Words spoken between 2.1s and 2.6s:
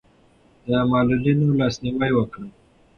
وکړئ.